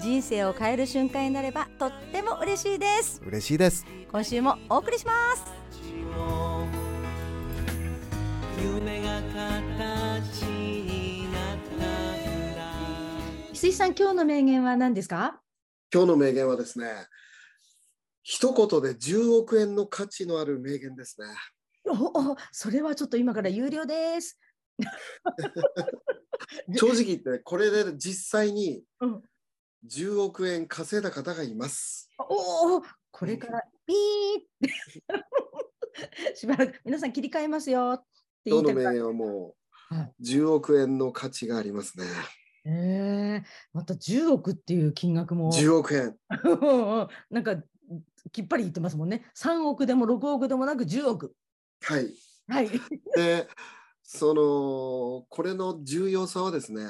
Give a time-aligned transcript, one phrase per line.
[0.00, 3.20] 人生を変える瞬間になればとっても嬉しいです。
[3.24, 3.86] 嬉しいです。
[4.10, 5.44] 今週もお送りします。
[8.62, 12.62] 夢が形になったんだ
[13.52, 15.40] 翡翠さん今日の名言は何ですか？
[15.92, 16.86] 今日の名言はですね
[18.22, 21.26] 一言で10億円の価値のある名言ですね。
[21.86, 24.38] おおそれはちょっと今から有料です。
[26.76, 29.22] 正直言ってこれで実際にうん
[29.88, 32.08] 10億円稼いだ方がいます。
[32.18, 36.34] おおこれからピーって。
[36.34, 37.92] しばらく皆さん切り替えますよ。
[37.96, 38.04] っ
[38.44, 42.06] て言いたくなる今日の名言はもはう10億円の価値がありますね。
[42.64, 43.42] え。
[43.42, 45.52] ー、また10億っていう金額も。
[45.52, 46.16] 10億円。
[47.30, 47.62] なんか
[48.32, 49.24] きっぱり言ってますもんね。
[49.36, 51.34] 3億でも6億でもなく10億。
[51.82, 52.08] はい。
[52.48, 52.70] はい。
[53.14, 53.48] で
[54.02, 56.82] そのこれの重要さはですね、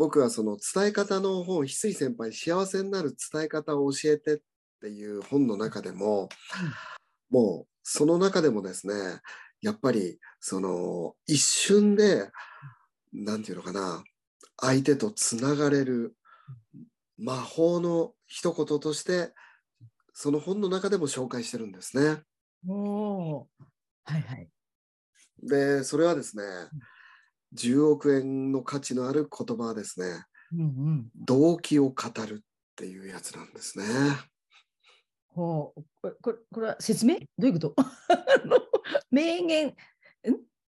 [0.00, 4.38] 僕はその伝え方の本翡翠先輩幸せになる伝え方を教えてっ
[4.80, 6.30] ていう本の中でも、
[7.28, 8.94] もうその中でもですね
[9.60, 12.30] やっぱりその一瞬で
[13.12, 14.02] なんていうのかな
[14.58, 16.16] 相手とつながれる
[17.18, 19.34] 魔法の一言として
[20.14, 22.22] その本の中でも紹介してるんですね。
[24.04, 24.48] はいはい。
[25.42, 26.42] で、それはですね、
[27.54, 31.10] 10億円の価値のある言葉はですね、うんうん。
[31.16, 31.94] 動機を語
[32.26, 32.44] るっ
[32.76, 33.84] ていうやつなんですね。
[35.28, 35.82] ほう。
[36.02, 37.16] これこれこれは説明？
[37.16, 37.74] どういうこと？
[39.10, 39.68] 名言？
[39.68, 39.74] ん？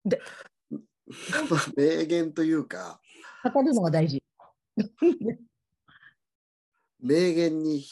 [0.06, 0.20] で
[1.50, 3.00] まあ 名言というか、
[3.54, 4.24] 語るのが大事。
[7.00, 7.86] 名言に、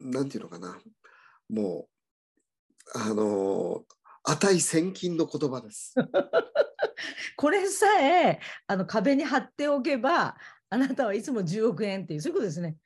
[0.00, 0.80] なんていうのかな、
[1.48, 1.88] も
[2.94, 3.84] う、あの、
[4.24, 5.94] 値千金の言葉です。
[7.36, 10.36] これさえあの壁に貼っておけば
[10.70, 12.76] あなたはいつも10億円っていうそういうことですね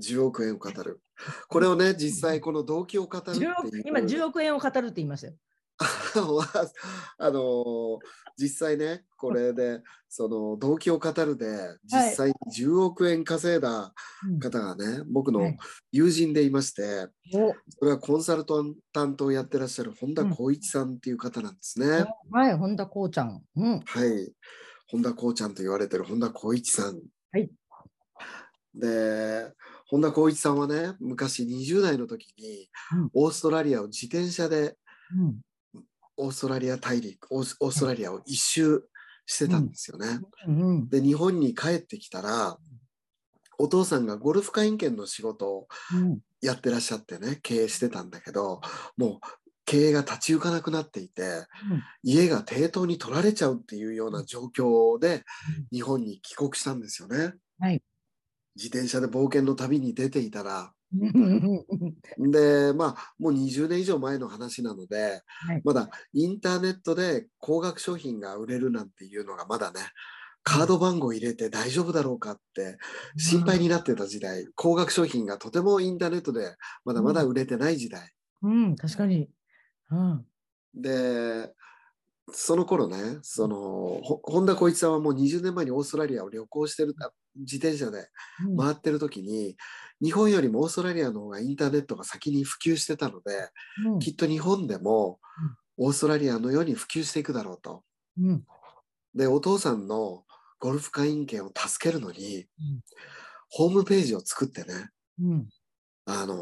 [0.00, 1.00] 10億円を語る。
[1.48, 3.54] これをね、実際この動機を語るってい10う。
[3.68, 5.34] 億今10億円を語るって言いましたよ
[7.18, 7.98] あのー
[8.38, 11.46] 実際ねこれでその動機を語るで
[11.84, 13.92] 実際に10億円稼いだ
[14.26, 15.58] うん方がね、僕のはい。
[15.92, 17.54] 友人でいましてお。
[17.68, 18.44] それはコンサル
[18.92, 22.04] タントをやってらっしゃる本田光一さんっていう方なんですね。
[22.30, 23.42] はい本田こうちゃん。
[23.56, 23.80] うん。
[23.80, 24.32] はい。
[24.88, 27.00] 本田光ちゃんと言われてる本田光一さん。
[27.32, 27.50] はい。
[28.74, 29.52] で
[29.86, 32.68] 本田光一さんはね昔20代の時に
[32.98, 33.10] うん。
[33.12, 34.76] オーストラリアを自転車で
[35.16, 35.40] うん
[36.16, 38.84] オーストラリア大陸オーストラリアを一周
[39.26, 40.20] してたんですよね。
[40.46, 40.88] うん。
[40.88, 42.58] で日本に帰ってきたら
[43.58, 46.18] お父さんがゴルフ会員権の仕事をうん。
[46.42, 48.60] やってらっしゃってね経営してたんだけど
[48.96, 51.46] もう経営が立ち行かなくなっていて
[52.02, 55.22] 家が抵当に取られちゃうっていうような状況で
[55.70, 57.34] 日本に帰国したんですよね。
[57.60, 57.80] はい。
[58.56, 60.68] 自転車で冒険の旅に出ていたらうん
[62.18, 65.62] でまあもう20年以上前の話なので、はい。
[65.64, 69.80] まだインターネットで高額商品が売れるなんていうのがまだね
[70.42, 72.76] カード番号入れて大丈夫だろうかって
[73.16, 74.46] 心配になってた時代。
[74.54, 78.12] 高額商品がとてもインターネットでまだまだ売れてない時代。
[78.42, 78.76] うん。
[78.76, 79.30] 確かに。
[79.90, 80.26] うん。
[80.74, 81.52] で
[82.32, 83.56] その頃ねその
[84.02, 86.94] ほ本田光一さんはもう20年前にオーストラリアを旅行してる
[87.36, 88.08] 自転車で
[88.46, 88.56] うん。
[88.56, 89.56] 回ってる時に
[90.02, 93.50] 日本よりもオーストラリアの方がインターネットが先に普及してたので
[93.86, 93.98] うん。
[93.98, 95.18] きっと日本でも
[95.78, 97.82] オーストラリアのように普及していくだろうと。
[98.20, 98.44] うん。
[99.14, 100.24] でお父さんの
[100.58, 102.46] ゴルフ会員権を助けるのにうん。
[103.50, 104.90] ホームページを作ってね
[105.20, 105.48] うん。
[106.06, 106.38] あのー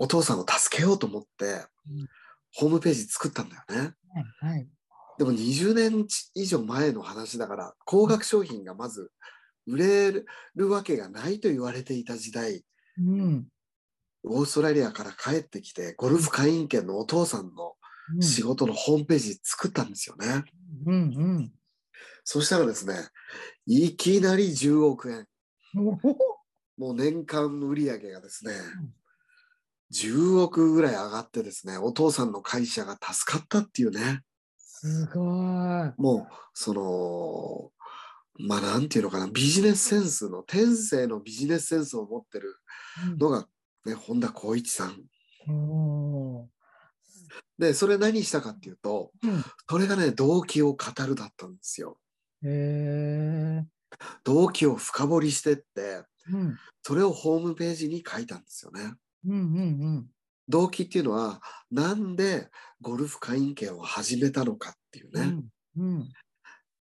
[0.00, 2.08] お父さんを助けようと思ってうん。
[2.56, 3.94] ホームページ作ったんだよね。
[4.40, 4.68] はいはい。
[5.18, 9.12] でも20年以上前の話だから高額商品がまず
[9.66, 10.12] 売れ
[10.54, 12.64] るわけがないと言われていた時代
[12.98, 13.46] うん。
[14.24, 17.74] オーストラリアから帰ってきてゴルフ会員権のお父さんの
[18.16, 18.22] うん。
[18.22, 20.44] 仕事のホームページ作ったんですよね。
[20.86, 20.96] うんう
[21.40, 21.52] ん。
[22.22, 22.94] そしたらですね
[23.66, 25.26] いきなり10億円。
[25.76, 25.96] お
[26.76, 28.52] もう年間の売り上げがですね
[29.92, 34.20] 10億ぐらい上がってですねお父さんの会社が助かったっていうね。
[34.58, 35.22] すごい。
[35.96, 37.70] もうその
[38.38, 42.56] まあなんていうのかなビジネスセンスの天性のビジネスセンスを持ってる
[43.18, 43.46] のが、
[43.86, 45.04] ね、本田光一さん。
[47.58, 49.44] で、それ何したかっていうと、うん。
[49.68, 51.98] それがね、動機を語るだったんですよ。
[54.24, 56.02] 動機を深掘りしてって、
[56.32, 56.58] うん。
[56.82, 58.94] それをホームページに書いたんですよね。
[59.26, 59.38] うんう
[60.00, 60.06] ん
[60.46, 61.40] 動機っていうのは、
[61.70, 62.50] なんで
[62.82, 65.26] ゴルフ会員権を始めたのかっていううね。
[65.26, 65.44] ん
[65.78, 66.08] うん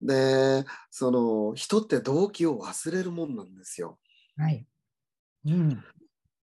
[0.01, 3.99] で、その人って動機を忘れるもんなんですよ。
[4.37, 4.65] はい。
[5.45, 5.83] うん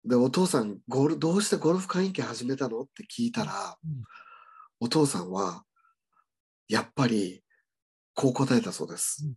[0.08, 2.82] で、お父さんゴル、どうしてゴルフ会員権始めたの？
[2.82, 4.04] って聞いたら、うん
[4.82, 5.64] お父さんは、
[6.68, 7.44] やっぱり、
[8.14, 9.26] こう答えたそうです。
[9.26, 9.36] うん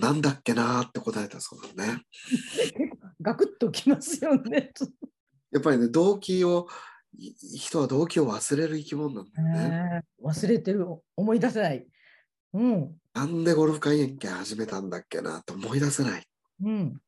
[0.00, 2.02] なんだっけなーって答えたそうなんね。
[3.20, 4.72] ガクッときますよね。
[5.52, 6.68] やっぱりね、動機を、
[7.18, 10.04] い人は動機を忘れる生き物なんだよね。
[10.22, 10.86] 忘れてる、
[11.16, 11.86] 思い出せない。
[12.52, 16.24] うんなんでゴルフ会員権始めたんだっけなって思い出せない。
[16.62, 17.00] うん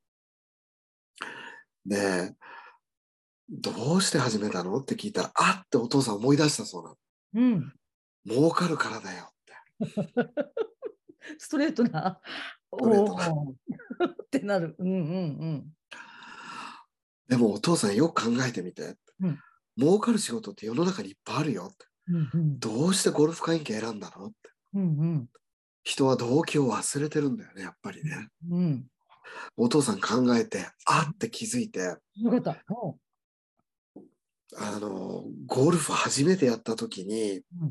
[1.86, 2.34] で、
[3.48, 6.96] どうして始めたのって聞いたら、あってお父さん思い出したそうなの。
[7.34, 7.72] うん。
[8.28, 10.24] 儲かるからだよって。
[11.38, 12.20] ストレートな。
[12.70, 13.26] トレートな
[14.06, 14.76] ってなる。
[14.78, 15.72] うんうん
[17.28, 18.96] でもお父さんよく考えてみて。
[19.20, 19.38] うん
[19.80, 21.86] 儲かる仕事って世の中にいっぱいあるよって。
[22.08, 22.16] うん。
[22.16, 24.51] うんうんどうしてゴルフ会員権選んだのって。
[24.74, 25.28] うんうん
[25.84, 28.28] 人は動機を忘れてるんだよね、やっぱりね。
[28.48, 28.86] うん。
[29.56, 32.62] お父さん考えて、あって気づいて、よかった。
[32.68, 32.96] お
[34.56, 37.70] あの、ゴルフ初めてやった時に、うん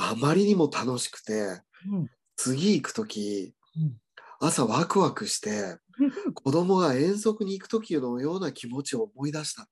[0.00, 3.96] あまりにも楽しくて、うん次行く時、うん
[4.40, 5.78] 朝ワクワクして、
[6.34, 9.68] 子供が遠足に行く時のような気持ちを思い出した。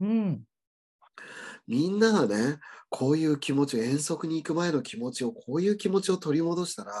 [0.00, 0.44] うん。
[1.66, 2.58] みんながね、
[2.90, 6.92] こういう気持ちを、遠足に行く前の気持ちを、こういう気持ちを取り戻したら、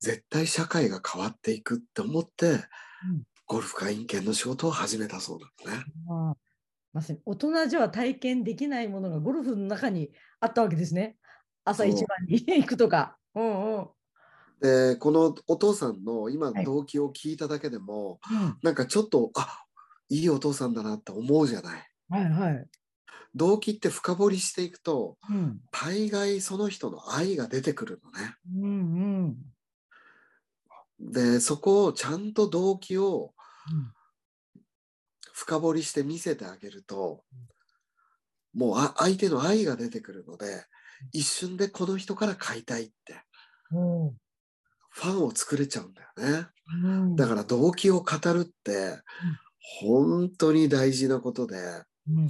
[0.00, 2.60] 絶対社会が変わっていくって思って、
[3.46, 5.84] ゴルフ会員権の仕事を始めたそうなね。
[6.92, 11.16] まさに大人じゃ体験できないものがゴルフの中にあったわけですね。
[11.64, 13.16] 朝一番に行くとか。
[13.34, 13.88] うんうん。
[14.60, 19.64] で、このお父さんの今はい動機を聞いただけでも、うんなんかちょっと、あ
[20.08, 21.90] いいお父さんだなって思うじゃない。
[22.08, 22.66] はいはい。
[23.34, 25.60] 動機って深掘りしていくと、うん。
[25.70, 28.34] 大概その人の愛が出てくるのね。
[28.56, 29.36] うん
[31.00, 31.12] うん。
[31.12, 33.34] で、そこをちゃんと動機を
[33.70, 33.92] うん。
[35.32, 37.24] 深掘りして見せてあげると、
[38.54, 40.64] もうあ相手の愛が出てくるので、
[41.12, 43.20] 一瞬でこの人から買いたいって、
[43.72, 44.12] おー
[44.90, 46.46] ファンを作れちゃうんだよね。
[46.84, 47.16] うん。
[47.16, 48.96] だから動機を語るって、
[49.80, 51.56] 本当に大事なことで、
[52.08, 52.28] うん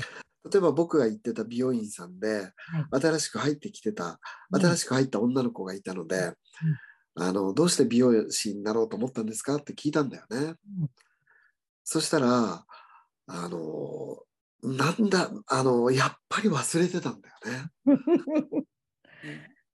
[0.50, 2.52] 例えば僕が行ってた美容院さんで、
[2.90, 4.20] 新しく入ってきてた、
[4.52, 6.34] 新しく入った女の子がいたので、
[7.16, 10.36] あの、どうして美容師になろうと思ったんですかって聞いたんだよね。
[10.38, 10.90] うん。
[11.84, 12.66] そしたら、
[13.26, 14.18] あの、
[14.62, 17.70] なんだ、あの、やっぱり忘れてたんだよね。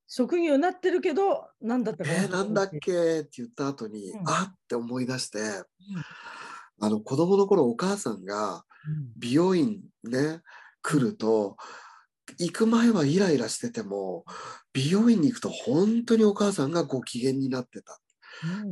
[0.06, 4.28] 職業になってるけど、なんだったかえー、なんだっけけって言った後に、うん。
[4.28, 5.40] あって思い出して、
[6.81, 8.64] あの、子供の頃お母さんが
[9.16, 10.40] 美容院ね、
[10.82, 11.56] 来ると、
[12.38, 14.24] 行く前はイライラしてても、
[14.72, 18.00] 美容院に行くと本当にお母さんがご機嫌になってた。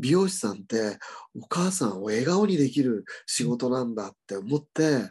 [0.01, 0.99] 美容師さんって
[1.39, 5.11] お母さんを笑顔にできる仕事なんだって思って、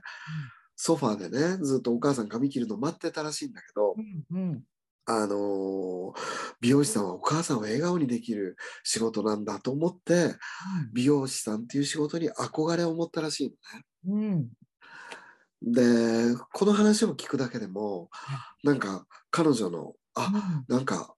[0.76, 3.96] ソファーでね、ずっとお母さん髪切るの待ってたらしいんだけど、
[4.32, 4.64] うんうん。
[5.06, 6.14] あのー
[6.60, 10.36] 美容師さんはお母さんを笑顔にできる仕事なんだと思って、
[10.94, 13.54] 美容師さんっていう仕事に憧れを持ったらしい
[14.08, 14.32] のね。
[14.36, 14.48] うん
[15.62, 18.10] で、この話を聞くだけでも、
[18.64, 21.16] なんか彼女の、あ、なんか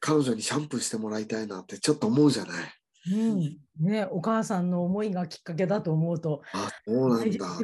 [0.00, 2.74] 彼女にシャンプーしてもらいたいなってちょっと思うじゃない。
[3.12, 7.58] うんね、お母さんの思いがきっかけだと思うと、あ、そうなんだ。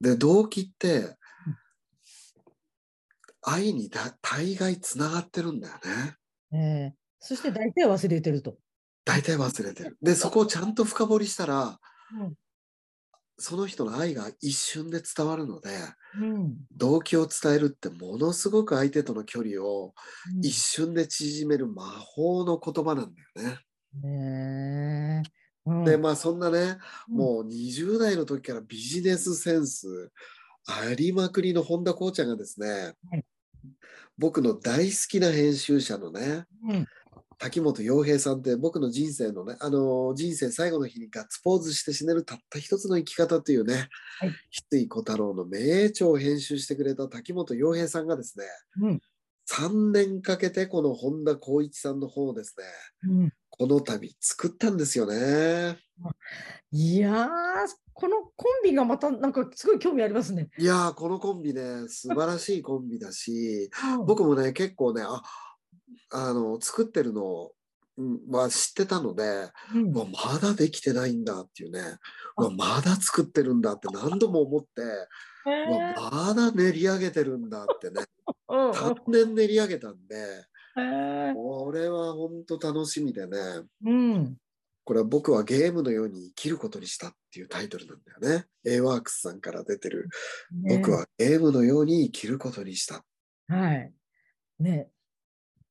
[0.00, 1.16] で、動機って、
[3.42, 5.80] 愛にだ大概つながってるんだよね。
[6.52, 8.58] うんえーそして大体忘れてると。
[9.04, 9.98] 大体忘れてる。
[10.00, 11.80] で、そこをちゃんと深掘りしたら、
[12.12, 12.34] うん
[13.38, 15.70] その人の愛が一瞬で伝わるので、
[16.20, 16.56] うん。
[16.76, 19.94] 動機を伝えるってものすごく相手との距離を
[20.34, 20.44] うん。
[20.44, 23.56] 一瞬で縮める魔法の言葉なんだよ
[24.02, 25.22] ね。
[25.64, 25.84] うん。
[25.84, 26.78] で、まあそんなね、
[27.08, 27.16] うん。
[27.16, 30.10] もう20代の時からビジネスセンス
[30.66, 32.68] ありまくりの本田こうちゃんがですね、
[33.10, 33.24] はい。
[34.18, 36.86] 僕の大好きな編集者のね、うん
[37.38, 44.28] 滝本洋平さんって僕の人生のね、あの人生最後の日にガッツポーズして死ねるたった一つの生き方というね、はい。
[44.28, 44.32] 翡
[44.70, 48.44] 翠小太郎の名著を編集してくれた滝本洋平さんがですね、
[48.82, 49.00] うん。
[49.50, 52.56] 3年かけてこの本田光一さんの本をです
[53.06, 53.32] ね、うん。
[53.50, 55.78] この度作ったんですよね。
[56.72, 57.28] いやー、
[57.94, 60.48] このコンビがまたなんかすごい興味ありますね。
[60.58, 65.20] いやーこのコンビね素晴らしいコンビだし僕僕もね結構ねあ
[66.10, 67.50] あの作ってるの
[67.98, 69.92] うんは知ってたので、うん。
[69.92, 71.80] まだできてないんだっていうね。
[72.56, 74.68] まだ作ってるんだって何度も思って、
[75.44, 78.04] まだ練り上げてるんだってね。
[78.48, 78.70] ー うん。
[78.70, 80.44] 3年練り上げたんで
[81.34, 83.38] これは本当楽しみでね。
[83.84, 84.36] うん。
[84.84, 88.46] これは僕はゲームのように生きることにしたっていうタイトルなんだよね。
[88.64, 90.08] AWORKS さんから出てる。
[90.52, 90.78] ね。
[90.78, 93.04] 僕はゲームのように生きることにした。
[93.48, 93.92] はい。
[94.60, 94.88] ね。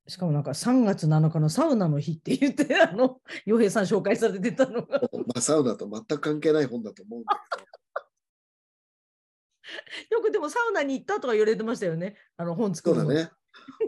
[0.08, 7.68] しかもなんか3月7日のサウナの日って言って、あの、 洋平さん紹介されてたのが、まあ、サウナと全く関係ない本だと思うんだけど
[10.18, 12.16] よくでもサウナに行ったとか言われてましたよね。
[12.38, 13.02] あの本作るの。
[13.04, 13.32] そうだね。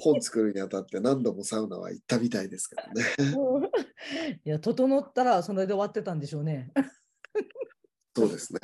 [0.02, 3.06] 本作るにあたって何度もサウナは行ったみたいですけどね。
[3.38, 3.64] うん。
[3.64, 3.70] い
[4.44, 6.72] や、整ったらそれで終わってたんでしょうね。
[8.16, 8.60] そうですね。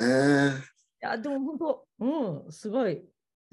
[1.02, 3.08] いや、でも本当、うん、すごい。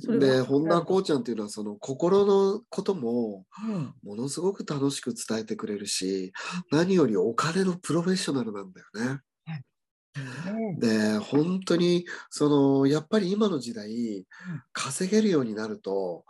[0.08, 3.94] で、は本田こうちゃんっていうのはその心のこともうん。
[4.04, 6.34] ものすごく楽しく伝えてくれるし、
[6.72, 9.22] 何よりお金のプロフェッショナルなんだよね。
[10.18, 14.26] ねで、本当にそのやっぱり今の時代
[14.72, 16.26] 稼げるようになると、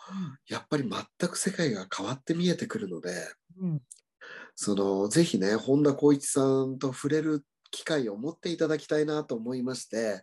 [0.48, 3.12] やっぱり全く世界が変わって見えてくるので、
[3.60, 3.82] うん。
[4.56, 10.22] そのぜひね本田光一さんと触れる機会を持っていただきたいなと思いまして、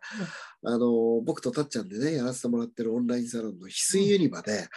[0.64, 4.68] あの僕とたっちゃんでねやらせてもらってるオンラインサロンの翡翠ユニバで、はい。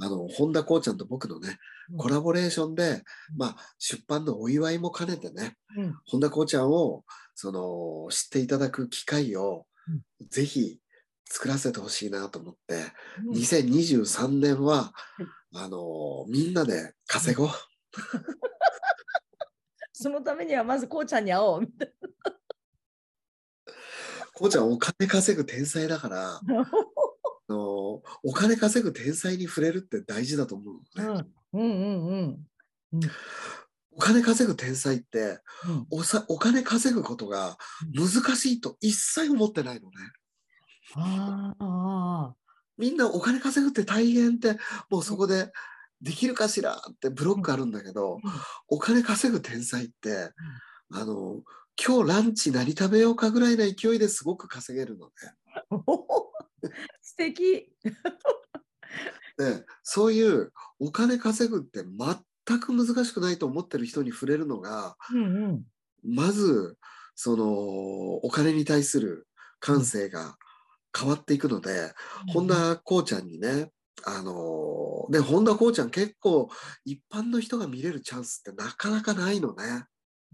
[0.00, 1.58] あの本田こうちゃんと僕のね
[1.90, 1.98] うん。
[1.98, 3.02] コラボレーションで、うん。
[3.36, 5.94] まあ、出版のお祝いも兼ねてねうん。
[6.06, 7.02] 本田こうちゃんを
[7.34, 9.66] その知っていただく機会を、
[10.30, 10.78] ぜひ
[11.28, 12.84] 作らせてほしいなと思って、
[13.26, 13.34] うん。
[13.34, 14.92] 2023年は、
[15.52, 17.48] あのみんなで稼ごう。
[20.02, 21.92] そのためにはまずこうちゃんに会おうみたい
[24.40, 26.70] こうちゃんお金稼ぐ天才だから、 あな。
[27.46, 31.24] のお金稼ぐ天才に触れるって大事だと思うのね。
[31.52, 32.46] うんうんうん
[32.94, 33.00] うん。
[33.92, 37.58] お金稼ぐ天才ってうんおさお金稼ぐことが
[37.94, 39.96] 難しいと一切思ってないのね。
[40.94, 42.34] ああ。
[42.78, 45.52] みんなお金稼ぐって大変ってもうそこで
[46.00, 48.20] できるかしらってブロックあるんだけど、うん
[48.68, 50.30] お金稼ぐ天才って、
[50.92, 51.42] あの
[51.82, 55.12] 今日ランチ何食べようかぐらいな勢いですごく稼げるのね。
[57.00, 57.72] 素敵。
[59.38, 65.66] でそういうお金稼ぐって全く難しくないと思ってる人に触れるのがうんうん。
[66.02, 66.76] まず
[67.14, 69.26] そのお金に対する
[69.58, 70.36] 感性が
[70.98, 71.92] 変わっていくので、
[72.32, 73.70] 本田こうちゃんにね
[74.04, 76.48] あので本田こうちゃん結構
[76.84, 79.84] 一般の人が見れるチャンスってなかなかないのね。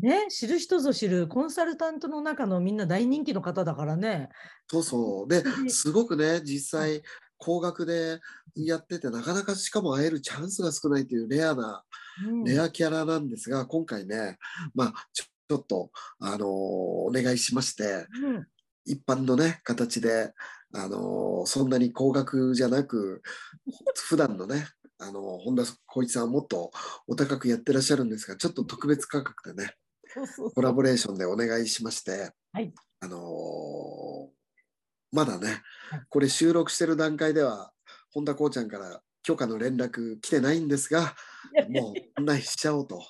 [0.00, 4.28] ね、知る人ぞ知るコンサルタントの中のみんな大人気の方だからね。
[4.68, 5.28] そうそう。
[5.28, 7.02] でうんすごくね実際
[7.38, 8.20] 高額で
[8.54, 11.82] やっててなかなかしかも会えるチャンスが少ないというレアな
[12.26, 12.44] うん。
[12.44, 14.38] レアキャラなんですが、今回ね、
[14.74, 18.46] まあ、ちょっと、あのーお願いしまして、うん。
[18.84, 20.32] 一般のね、形で、
[20.72, 23.22] あのーそんなに高額じゃなく、
[24.08, 24.66] 普段のね、
[24.98, 26.70] あのー本田光一さんはもっと
[27.06, 29.74] お高くやってらっしゃるんですが、ちょっと特別価格でね、
[30.54, 34.36] コラボレーションでお願いしまして、はいあのー
[35.12, 37.72] まだねはい、これ収録してる段階では、
[38.12, 41.14] 本田こうちゃんから許可の連絡来てないんですが、
[41.70, 43.02] もう案内しちゃおうと。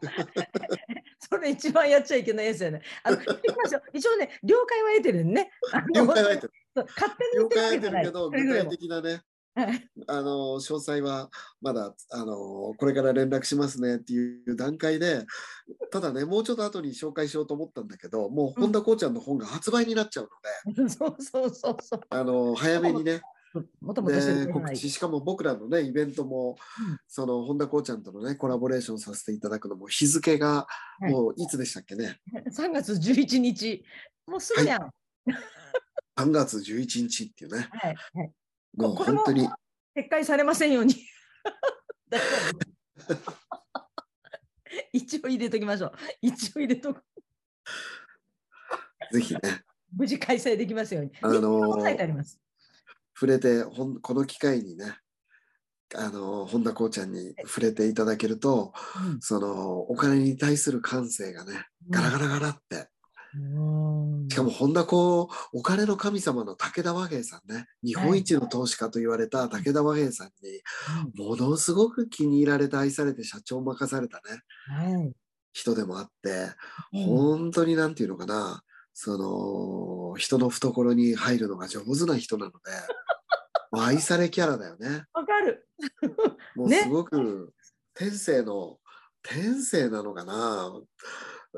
[1.30, 2.82] それ一番やっちゃいけないやつやね。
[3.02, 3.18] あの
[3.92, 5.50] 一応ね、了解は得てるんね。
[5.94, 6.52] 了解は得てる。
[6.74, 7.90] 勝手に言了解は得て。
[7.90, 9.22] るけど、具体的なね、はい
[10.06, 11.30] あの詳細は
[11.60, 15.26] まだあのこれから連絡しますねっていう段階で、
[15.90, 20.30] ただね、もうちょっと後に紹介しようと思ったんだけど、もう本田こうちゃんの本が発売になっちゃう
[20.74, 22.00] ので、そうそうそうそう。
[22.10, 23.20] あの早めにね、
[23.80, 26.56] もともとし告知、しかも僕らのね、イベントも、
[26.88, 30.66] うんその本田こうちゃんとのね、コラボレーションさせていただくのも、日付が
[31.00, 33.84] はいもういつでしたっけね、3月11日。
[34.26, 34.82] もうすぐやん。
[34.82, 34.92] はい。
[36.16, 38.32] 3月11日っていうね、はい。
[38.76, 39.48] もう本当に、
[39.96, 40.94] 撤回されませんように。
[44.92, 45.92] 一応入れときましょう。
[46.22, 47.02] 一応入れとく。
[49.12, 49.40] ぜひね、
[49.92, 51.12] 無事開催できますように。
[51.20, 52.40] あのー。
[53.20, 54.96] 触れてほんこの機会にね
[55.94, 58.72] あの本田こうちゃんに触れていただけると
[59.20, 62.86] そのお金に対する感性がねガラガラガラってうん
[64.28, 75.12] しかも本田こうお金の神様の武田和平さんね日本一の投資家と言われた武田和平さんにものすごく気に入られて愛されて社長を任されたねはい。
[75.52, 76.50] 人でもあって、
[76.92, 82.58] うん本当になんていうのかな、その、人の懐に入るのが上手な人なので、
[83.72, 85.04] 愛されキャラだよね。
[85.12, 85.68] わかる。
[86.56, 87.52] もうねすごく
[87.94, 88.78] 天性の、
[89.22, 90.72] 天性なのかな。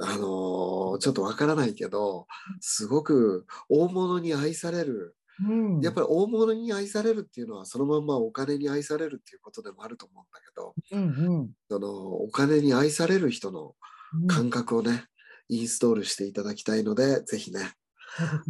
[0.01, 2.27] あのちょっとわからないけど、
[2.61, 5.17] すごく大物に愛される。
[5.49, 5.81] うん。
[5.81, 10.99] やっぱり大物に愛されるっていうのは、そのまんまお金に愛されるっていうことでもあると思うんだけど、う
[11.41, 13.75] んそのお金に愛される人の
[14.15, 14.27] うん。
[14.27, 15.05] 感覚をね、
[15.49, 17.73] インストールしていただきたいので、ぜひね、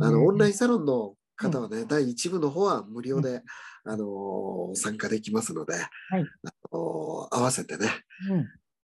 [0.01, 3.43] あのオンラインサロンの方はね、第1部の方は無料で、
[3.85, 5.79] あのー参加できますので、あ
[6.73, 7.89] のー合わせてね、
[8.31, 8.47] うん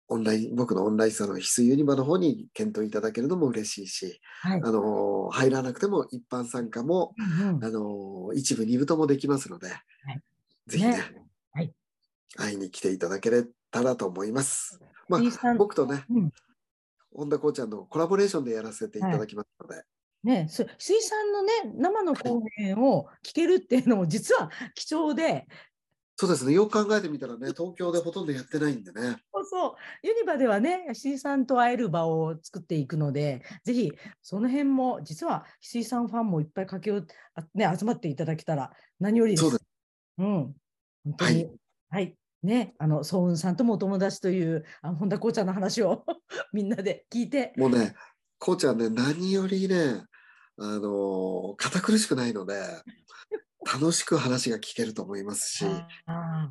[0.10, 4.62] オンライン、僕のオンラインサロン、翡翠ユニバの方に検討いただけるのも嬉しいし、はい。
[4.64, 7.64] あのー入らなくても一般参加も、うんうん。
[7.64, 9.70] あのー一部、二部ともできますので、
[10.68, 11.04] ぜひねね。
[11.54, 11.74] はい。
[12.36, 13.32] 会いに来ていただけ
[13.72, 14.80] たらと思います。
[15.08, 16.32] まあ僕とね、うん。
[17.16, 19.84] 本田こうちゃんのコラボレーションでやらせていただきますので、
[20.24, 25.48] ね、そ水産のね、生の公演を聞けるっていうのも実は貴重で、
[26.24, 37.04] そうですね、よく考えてみたらね、東京でほとんどやってないんでね、そうそう、ユニバではね、水産と会える場を作っていくので、ぜひその辺も、実は水産ファンもいっぱいかけあ
[37.54, 39.42] ね、集まっていただけたら何よりです。
[39.42, 39.66] そうです。
[40.20, 40.56] うん、
[41.04, 41.44] 本当に。
[41.44, 41.52] は
[41.90, 42.16] はい。
[42.42, 46.06] ね、あの、ソウンさんともお友達という、あの本田こうちゃんの話を
[46.54, 47.96] みんなで聞いて、もうね、
[48.40, 50.06] こうちゃんね、何よりね、
[50.58, 52.62] あのー堅苦しくないので、
[53.66, 55.66] 楽しく話が聞けると思いますし、
[56.06, 56.50] あ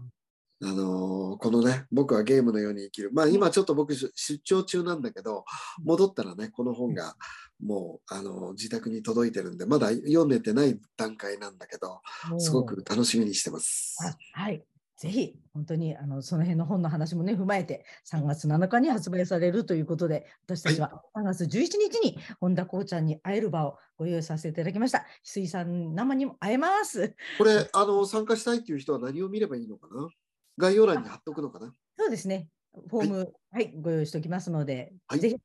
[0.64, 3.10] あのーこのね、僕はゲームのように生きる。
[3.12, 5.44] まあ今ちょっと僕出出張中なんだけど、
[5.82, 7.16] 戻ったらね、この本が
[7.60, 13.96] もう、あのー自宅に届いてるんで、まだ読めてない段階なんだけど、ーすごく楽しみにしてます。
[14.34, 14.62] あはい。
[15.02, 24.98] ぜひ、本当にあのその辺の本の話もね、踏まえて、3月7日に発売されるということで、私たちは3月11日に本田こうちゃんに会える場をご用意させていただきました。
[24.98, 27.16] 翡翠さん生にも会えます。
[27.36, 30.08] これ、あの参加したいっていう人は何を見ればいいのかな？
[30.56, 31.74] 概要欄に貼っとくのかな？
[31.98, 32.46] そうですね。
[32.88, 35.36] フォーム、はい、ご用意しておきますので、はいぜひ、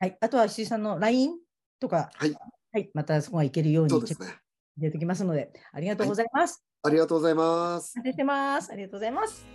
[0.00, 1.38] はい、あとは翡翠さんの LINE
[1.78, 2.34] とか、はい、
[2.72, 4.00] はい、またそこが行けるようにね。
[4.76, 6.64] 入れておきますので、ありがとうございます。
[6.86, 7.94] ありがとうございます。
[7.96, 8.70] お待ちしてます。
[8.70, 9.46] ありがとうございます。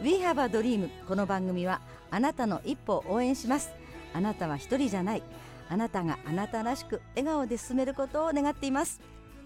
[0.00, 3.72] We have a dream この番組はあなたの一歩を応援します
[4.14, 5.22] あなたは一人じゃない
[5.68, 9.00] あなたがあなたらしく笑顔で進めることを願っています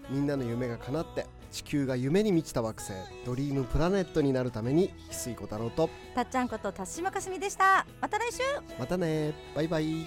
[0.07, 2.93] みんなの夢が叶って地球が夢に満ちた惑星
[3.25, 7.85] ドリームプラネットになるために翡翠小太郎とたっちゃんこと辰島かすみでした。
[7.99, 8.39] また来週。
[8.79, 9.33] またね。
[9.55, 10.05] バイバイ。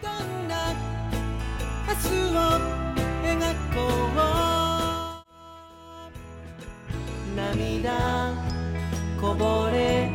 [0.00, 0.72] どんな
[1.88, 2.40] 明日を
[3.22, 3.38] 描
[3.74, 4.18] こう。
[7.36, 8.32] 涙
[9.20, 10.10] こぼれ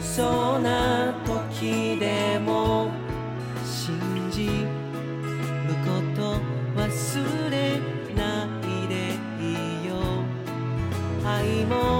[0.00, 2.90] そうな時でも
[3.64, 4.75] 信じ
[11.72, 11.95] 愛